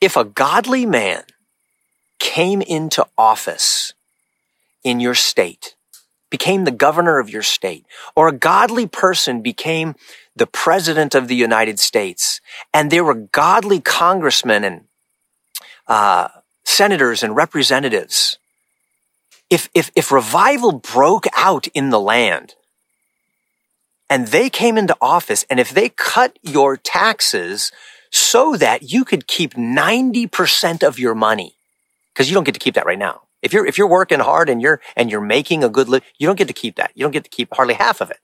If 0.00 0.16
a 0.16 0.24
godly 0.24 0.84
man 0.84 1.22
came 2.18 2.60
into 2.60 3.06
office 3.16 3.94
in 4.82 5.00
your 5.00 5.14
state, 5.14 5.74
became 6.30 6.64
the 6.64 6.70
governor 6.70 7.18
of 7.18 7.30
your 7.30 7.42
state, 7.42 7.86
or 8.14 8.28
a 8.28 8.32
godly 8.32 8.86
person 8.86 9.40
became 9.40 9.94
the 10.36 10.46
president 10.46 11.14
of 11.14 11.28
the 11.28 11.36
United 11.36 11.78
States, 11.78 12.40
and 12.72 12.90
there 12.90 13.04
were 13.04 13.14
godly 13.14 13.80
congressmen 13.80 14.64
and 14.64 14.84
uh, 15.86 16.28
senators 16.64 17.22
and 17.22 17.36
representatives, 17.36 18.38
if, 19.48 19.68
if, 19.74 19.90
if 19.94 20.10
revival 20.10 20.72
broke 20.72 21.26
out 21.36 21.66
in 21.68 21.90
the 21.90 22.00
land, 22.00 22.54
and 24.10 24.28
they 24.28 24.50
came 24.50 24.76
into 24.76 24.96
office 25.00 25.44
and 25.48 25.58
if 25.58 25.70
they 25.70 25.88
cut 25.88 26.38
your 26.42 26.76
taxes 26.76 27.72
so 28.10 28.56
that 28.56 28.92
you 28.92 29.04
could 29.04 29.26
keep 29.26 29.54
90% 29.54 30.82
of 30.82 30.98
your 30.98 31.14
money, 31.14 31.56
because 32.12 32.28
you 32.28 32.34
don't 32.34 32.44
get 32.44 32.54
to 32.54 32.60
keep 32.60 32.74
that 32.74 32.86
right 32.86 32.98
now. 32.98 33.22
If 33.42 33.52
you're, 33.52 33.66
if 33.66 33.76
you're 33.76 33.88
working 33.88 34.20
hard 34.20 34.48
and 34.48 34.62
you're, 34.62 34.80
and 34.96 35.10
you're 35.10 35.20
making 35.20 35.64
a 35.64 35.68
good 35.68 35.88
living, 35.88 36.08
you 36.18 36.26
don't 36.26 36.38
get 36.38 36.48
to 36.48 36.54
keep 36.54 36.76
that. 36.76 36.92
You 36.94 37.04
don't 37.04 37.12
get 37.12 37.24
to 37.24 37.30
keep 37.30 37.52
hardly 37.52 37.74
half 37.74 38.00
of 38.00 38.10
it. 38.10 38.18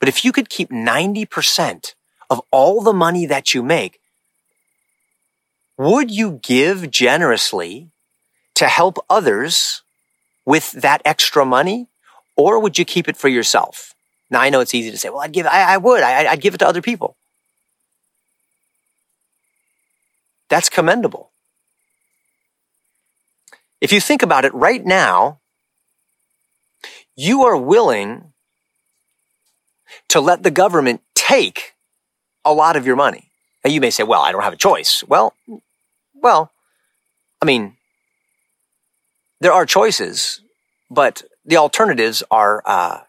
But 0.00 0.08
if 0.08 0.24
you 0.24 0.32
could 0.32 0.48
keep 0.48 0.70
90% 0.70 1.94
of 2.28 2.42
all 2.50 2.82
the 2.82 2.92
money 2.92 3.26
that 3.26 3.54
you 3.54 3.62
make, 3.62 4.00
would 5.78 6.10
you 6.10 6.40
give 6.42 6.90
generously 6.90 7.90
to 8.54 8.66
help 8.66 8.98
others 9.08 9.82
with 10.44 10.72
that 10.72 11.00
extra 11.04 11.44
money? 11.44 11.88
Or 12.36 12.58
would 12.58 12.78
you 12.78 12.84
keep 12.84 13.08
it 13.08 13.16
for 13.16 13.28
yourself? 13.28 13.94
Now 14.30 14.40
I 14.40 14.50
know 14.50 14.60
it's 14.60 14.74
easy 14.74 14.90
to 14.90 14.98
say, 14.98 15.08
well, 15.08 15.20
I'd 15.20 15.32
give, 15.32 15.46
I, 15.46 15.74
I 15.74 15.76
would, 15.76 16.02
I, 16.02 16.26
I'd 16.26 16.40
give 16.40 16.54
it 16.54 16.58
to 16.58 16.68
other 16.68 16.82
people. 16.82 17.16
That's 20.48 20.68
commendable. 20.68 21.30
If 23.80 23.92
you 23.92 24.00
think 24.00 24.22
about 24.22 24.44
it 24.44 24.54
right 24.54 24.84
now, 24.84 25.40
you 27.14 27.44
are 27.44 27.56
willing 27.56 28.32
to 30.08 30.20
let 30.20 30.42
the 30.42 30.50
government 30.50 31.02
take 31.14 31.74
a 32.44 32.52
lot 32.52 32.76
of 32.76 32.86
your 32.86 32.96
money. 32.96 33.30
Now 33.64 33.70
you 33.70 33.80
may 33.80 33.90
say, 33.90 34.02
well, 34.02 34.22
I 34.22 34.32
don't 34.32 34.42
have 34.42 34.52
a 34.52 34.56
choice. 34.56 35.02
Well, 35.06 35.34
well, 36.14 36.52
I 37.42 37.44
mean, 37.44 37.76
there 39.40 39.52
are 39.52 39.66
choices, 39.66 40.40
but 40.90 41.22
the 41.44 41.56
alternatives 41.56 42.22
are 42.30 42.62
uh, 42.64 43.00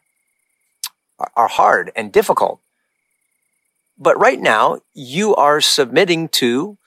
are 1.36 1.48
hard 1.48 1.92
and 1.96 2.12
difficult. 2.12 2.60
But 3.98 4.20
right 4.20 4.40
now, 4.40 4.80
you 4.94 5.36
are 5.36 5.60
submitting 5.60 6.30
to 6.30 6.78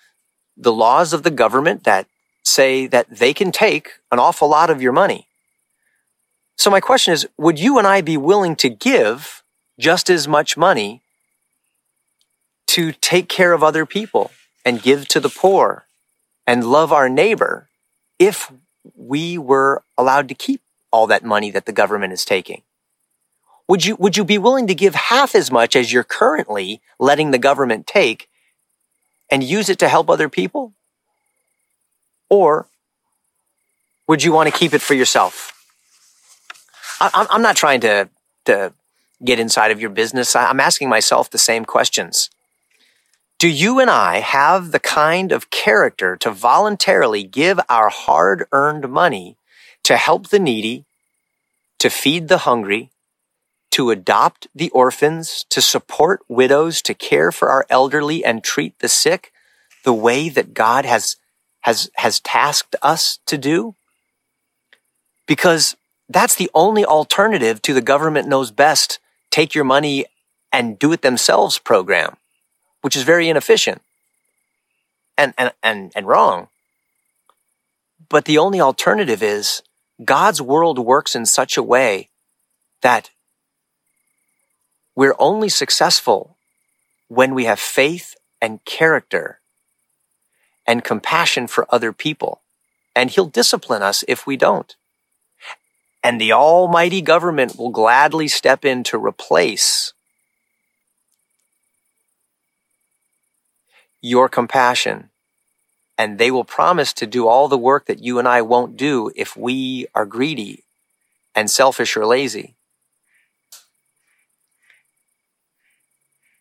the 0.57 0.73
laws 0.73 1.13
of 1.13 1.23
the 1.23 1.31
government 1.31 1.85
that 1.85 2.07
say 2.45 2.87
that 2.87 3.09
they 3.11 3.35
can 3.35 3.51
take 3.51 3.93
an 4.13 4.19
awful 4.19 4.49
lot 4.49 4.71
of 4.71 4.81
your 4.81 4.93
money. 4.93 5.27
So 6.57 6.71
my 6.71 6.81
question 6.81 7.15
is, 7.15 7.27
would 7.39 7.59
you 7.59 7.79
and 7.79 7.87
I 7.87 8.01
be 8.03 8.17
willing 8.17 8.55
to 8.57 8.69
give 8.69 9.43
just 9.79 10.11
as 10.11 10.29
much 10.29 10.57
money 10.57 11.03
to 12.69 12.93
take 12.93 13.29
care 13.29 13.53
of 13.53 13.63
other 13.63 13.87
people 13.87 14.31
and 14.65 14.83
give 14.83 15.09
to 15.09 15.21
the 15.21 15.31
poor 15.31 15.87
and 16.47 16.65
love 16.65 16.93
our 16.93 17.09
neighbor 17.09 17.69
if 18.19 18.53
we 18.95 19.39
were 19.39 19.83
allowed 19.97 20.29
to 20.29 20.35
keep 20.35 20.61
all 20.93 21.07
that 21.07 21.25
money 21.25 21.51
that 21.51 21.67
the 21.67 21.73
government 21.73 22.13
is 22.13 22.25
taking? 22.25 22.63
Would 23.71 23.85
you, 23.85 23.95
would 24.00 24.17
you 24.17 24.25
be 24.25 24.37
willing 24.37 24.67
to 24.67 24.75
give 24.75 24.97
half 24.97 25.37
as 25.37 25.53
much 25.53 25.77
as 25.77 25.93
you're 25.93 26.03
currently 26.03 26.81
letting 26.99 27.31
the 27.31 27.39
government 27.39 27.87
take 27.87 28.29
and 29.31 29.45
use 29.45 29.69
it 29.69 29.79
to 29.79 29.89
help 29.89 30.11
other 30.11 30.29
people? 30.29 30.73
Or 32.29 32.67
would 34.09 34.25
you 34.25 34.33
want 34.33 34.53
to 34.53 34.59
keep 34.59 34.75
it 34.75 34.83
for 34.83 34.95
yourself? 34.95 35.53
I, 37.00 37.29
I'm 37.31 37.43
not 37.43 37.55
trying 37.55 37.81
to, 37.83 38.09
to 38.47 38.73
get 39.25 39.39
inside 39.39 39.71
of 39.71 39.81
your 39.81 39.91
business. 39.91 40.35
I'm 40.35 40.59
asking 40.59 40.89
myself 40.89 41.31
the 41.31 41.39
same 41.39 41.65
questions. 41.65 42.29
Do 43.39 43.47
you 43.47 43.79
and 43.79 43.89
I 43.89 44.19
have 44.19 44.73
the 44.73 44.81
kind 44.81 45.31
of 45.31 45.50
character 45.50 46.17
to 46.17 46.33
voluntarily 46.33 47.23
give 47.23 47.61
our 47.69 47.89
hard 47.89 48.49
earned 48.50 48.91
money 48.91 49.37
to 49.85 49.97
help 49.97 50.31
the 50.31 50.41
needy, 50.41 50.87
to 51.79 51.89
feed 51.89 52.27
the 52.27 52.39
hungry, 52.39 52.91
to 53.71 53.91
adopt 53.91 54.49
the 54.55 54.71
orphans, 54.71 55.45
to 55.50 55.62
support 55.62 56.21
widows, 56.29 56.83
to 56.83 56.95
care 56.95 57.31
for 57.31 57.49
our 57.49 57.67
elderly 57.71 58.25
and 58.25 58.43
treat 58.43 58.79
the 58.81 58.89
sick 58.89 59.33
the 59.85 59.93
way 59.93 60.29
that 60.29 60.55
God 60.55 60.85
has, 60.85 61.17
has, 61.61 61.91
has 61.95 62.21
tasked 62.21 62.77
us 62.83 63.19
to 63.27 63.39
do? 63.39 63.75
Because 65.27 65.77
that's 66.09 66.35
the 66.35 66.50
only 66.55 66.85
alternative 66.85 67.62
to 67.62 67.75
the 67.75 67.81
government 67.81 68.29
knows 68.29 68.50
best, 68.50 68.99
take 69.31 69.55
your 69.55 69.65
money 69.65 70.07
and 70.53 70.79
do 70.79 70.93
it 70.93 71.03
themselves 71.03 71.59
program 71.59 72.17
which 72.81 72.97
is 72.97 73.03
very 73.03 73.29
inefficient 73.29 73.83
and, 75.17 75.35
and, 75.37 75.53
and, 75.62 75.93
and 75.95 76.07
wrong. 76.07 76.49
But 78.09 78.25
the 78.25 78.39
only 78.39 78.61
alternative 78.61 79.23
is 79.23 79.62
God's 80.05 80.41
world 80.41 80.79
works 80.79 81.15
in 81.15 81.27
such 81.27 81.57
a 81.57 81.62
way 81.62 82.09
that 82.83 83.11
we're 84.95 85.15
only 85.19 85.49
successful 85.49 86.37
when 87.09 87.35
we 87.35 87.45
have 87.45 87.59
faith 87.59 88.15
and 88.41 88.65
character 88.65 89.41
and 90.67 90.85
compassion 90.85 91.47
for 91.47 91.67
other 91.69 91.93
people. 91.93 92.43
And 92.95 93.11
he'll 93.11 93.27
discipline 93.27 93.83
us 93.83 94.05
if 94.09 94.27
we 94.27 94.37
don't. 94.37 94.75
And 96.03 96.21
the 96.21 96.33
almighty 96.33 97.03
government 97.03 97.59
will 97.59 97.71
gladly 97.71 98.29
step 98.29 98.65
in 98.65 98.85
to 98.85 98.99
replace 98.99 99.93
your 104.01 104.29
compassion. 104.29 105.11
And 105.99 106.19
they 106.19 106.31
will 106.31 106.45
promise 106.45 106.93
to 106.95 107.07
do 107.07 107.29
all 107.29 107.49
the 107.49 107.59
work 107.59 107.87
that 107.87 108.03
you 108.03 108.19
and 108.19 108.27
I 108.27 108.41
won't 108.43 108.77
do 108.77 109.11
if 109.15 109.37
we 109.37 109.87
are 109.95 110.07
greedy 110.07 110.65
and 111.35 111.51
selfish 111.51 111.97
or 111.97 112.07
lazy. 112.07 112.55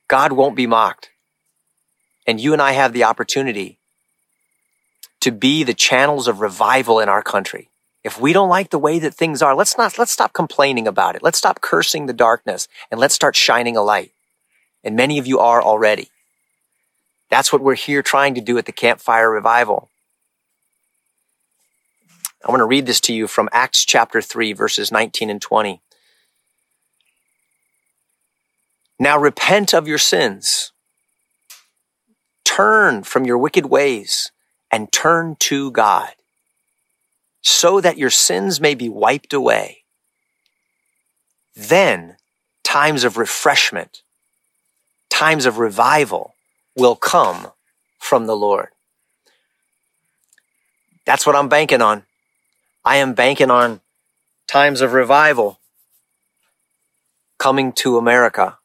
God 0.09 0.33
won't 0.33 0.55
be 0.55 0.67
mocked. 0.67 1.11
And 2.27 2.41
you 2.41 2.51
and 2.51 2.61
I 2.61 2.73
have 2.73 2.91
the 2.91 3.05
opportunity 3.05 3.79
to 5.21 5.31
be 5.31 5.63
the 5.63 5.73
channels 5.73 6.27
of 6.27 6.41
revival 6.41 6.99
in 6.99 7.07
our 7.07 7.21
country. 7.21 7.69
If 8.03 8.19
we 8.19 8.33
don't 8.33 8.49
like 8.49 8.71
the 8.71 8.79
way 8.79 8.97
that 8.99 9.13
things 9.13 9.41
are, 9.41 9.55
let's 9.55 9.77
not, 9.77 9.97
let's 9.97 10.11
stop 10.11 10.33
complaining 10.33 10.87
about 10.87 11.15
it. 11.15 11.23
Let's 11.23 11.37
stop 11.37 11.61
cursing 11.61 12.05
the 12.05 12.13
darkness 12.13 12.67
and 12.89 12.99
let's 12.99 13.13
start 13.13 13.35
shining 13.35 13.77
a 13.77 13.83
light. 13.83 14.11
And 14.83 14.95
many 14.95 15.19
of 15.19 15.27
you 15.27 15.39
are 15.39 15.61
already. 15.61 16.09
That's 17.29 17.53
what 17.53 17.61
we're 17.61 17.75
here 17.75 18.01
trying 18.01 18.33
to 18.35 18.41
do 18.41 18.57
at 18.57 18.65
the 18.65 18.71
Campfire 18.71 19.29
Revival. 19.29 19.89
I 22.43 22.49
want 22.49 22.61
to 22.61 22.65
read 22.65 22.85
this 22.85 23.01
to 23.01 23.13
you 23.13 23.27
from 23.27 23.49
Acts 23.51 23.85
chapter 23.85 24.21
3, 24.21 24.53
verses 24.53 24.91
19 24.91 25.29
and 25.29 25.41
20. 25.41 25.81
Now 28.99 29.17
repent 29.17 29.73
of 29.73 29.87
your 29.87 29.97
sins. 29.97 30.73
Turn 32.43 33.03
from 33.03 33.25
your 33.25 33.37
wicked 33.37 33.67
ways 33.67 34.31
and 34.69 34.91
turn 34.91 35.37
to 35.39 35.71
God 35.71 36.09
so 37.41 37.79
that 37.79 37.97
your 37.97 38.09
sins 38.09 38.59
may 38.59 38.75
be 38.75 38.89
wiped 38.89 39.33
away. 39.33 39.83
Then 41.55 42.17
times 42.63 43.05
of 43.05 43.17
refreshment, 43.17 44.03
times 45.09 45.45
of 45.45 45.57
revival 45.57 46.35
will 46.75 46.95
come 46.95 47.47
from 47.97 48.27
the 48.27 48.35
Lord. 48.35 48.69
That's 51.05 51.25
what 51.25 51.35
I'm 51.35 51.49
banking 51.49 51.81
on. 51.81 52.03
I 52.83 52.97
am 52.97 53.13
banking 53.13 53.49
on 53.49 53.81
times 54.47 54.81
of 54.81 54.93
revival 54.93 55.59
coming 57.37 57.71
to 57.71 57.97
America 57.97 58.58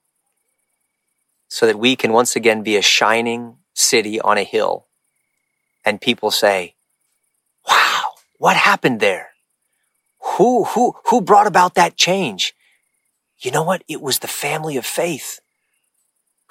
so 1.54 1.66
that 1.66 1.78
we 1.78 1.94
can 1.94 2.12
once 2.12 2.34
again 2.34 2.64
be 2.64 2.74
a 2.74 2.82
shining 2.82 3.58
city 3.74 4.20
on 4.20 4.36
a 4.36 4.42
hill. 4.42 4.86
And 5.84 6.00
people 6.00 6.32
say, 6.32 6.74
wow, 7.70 8.06
what 8.38 8.56
happened 8.56 8.98
there? 8.98 9.28
Who, 10.36 10.64
who, 10.64 10.96
who 11.04 11.20
brought 11.20 11.46
about 11.46 11.76
that 11.76 11.94
change? 11.94 12.56
You 13.38 13.52
know 13.52 13.62
what? 13.62 13.84
It 13.86 14.02
was 14.02 14.18
the 14.18 14.26
family 14.26 14.76
of 14.76 14.84
faith 14.84 15.38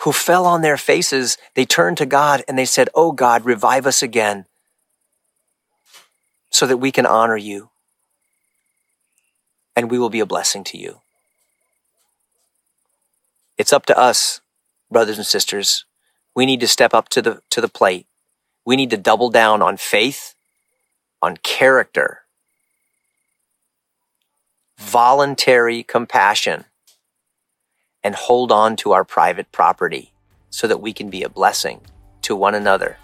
who 0.03 0.13
fell 0.13 0.45
on 0.45 0.61
their 0.61 0.77
faces. 0.77 1.37
They 1.53 1.65
turned 1.65 1.97
to 1.97 2.05
God 2.05 2.41
and 2.47 2.57
they 2.57 2.63
said, 2.63 2.87
Oh 2.95 3.11
God, 3.11 3.43
revive 3.43 3.85
us 3.85 4.01
again 4.01 4.45
so 6.49 6.65
that 6.65 6.77
we 6.77 6.93
can 6.93 7.05
honor 7.05 7.35
you 7.35 7.71
and 9.75 9.91
we 9.91 9.99
will 9.99 10.09
be 10.09 10.21
a 10.21 10.25
blessing 10.25 10.63
to 10.63 10.77
you. 10.77 11.01
It's 13.57 13.73
up 13.73 13.85
to 13.87 13.99
us, 13.99 14.39
brothers 14.93 15.17
and 15.17 15.27
sisters. 15.27 15.85
We 16.35 16.45
need 16.45 16.61
to 16.61 16.67
step 16.67 16.93
up 16.93 17.09
to 17.09 17.21
the, 17.21 17.41
to 17.49 17.59
the 17.59 17.67
plate. 17.67 18.07
We 18.65 18.75
need 18.75 18.91
to 18.91 18.97
double 18.97 19.29
down 19.29 19.61
on 19.61 19.77
faith, 19.77 20.35
on 21.21 21.37
character, 21.37 22.21
voluntary 24.77 25.83
compassion, 25.83 26.65
and 28.03 28.15
hold 28.15 28.51
on 28.51 28.75
to 28.77 28.91
our 28.93 29.03
private 29.03 29.51
property 29.51 30.13
so 30.49 30.67
that 30.67 30.81
we 30.81 30.93
can 30.93 31.09
be 31.09 31.23
a 31.23 31.29
blessing 31.29 31.81
to 32.21 32.35
one 32.35 32.55
another 32.55 32.97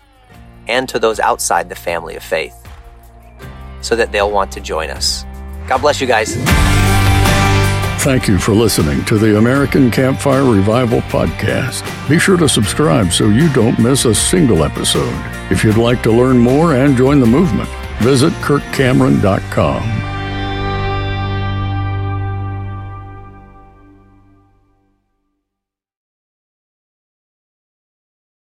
and 0.68 0.88
to 0.88 1.00
those 1.00 1.20
outside 1.20 1.68
the 1.68 1.76
family 1.76 2.16
of 2.16 2.24
faith 2.24 2.56
so 3.82 3.96
that 3.96 4.12
they'll 4.12 4.32
want 4.32 4.52
to 4.52 4.60
join 4.60 4.90
us. 4.90 5.26
God 5.68 5.80
bless 5.80 6.02
you 6.02 6.08
guys. 6.08 6.36
Thank 8.00 8.30
you 8.30 8.40
for 8.40 8.54
listening 8.54 9.04
to 9.06 9.18
the 9.18 9.38
American 9.38 9.92
Campfire 9.92 10.46
Revival 10.46 11.02
Podcast. 11.02 11.84
Be 12.08 12.18
sure 12.18 12.38
to 12.38 12.48
subscribe 12.48 13.12
so 13.12 13.28
you 13.28 13.52
don't 13.52 13.78
miss 13.78 14.06
a 14.06 14.16
single 14.16 14.64
episode. 14.64 15.14
If 15.52 15.66
you'd 15.66 15.76
like 15.76 16.02
to 16.04 16.12
learn 16.12 16.38
more 16.38 16.76
and 16.76 16.96
join 16.96 17.20
the 17.20 17.26
movement, 17.26 17.68
visit 18.00 18.32
kirkcameron.com. 18.36 20.19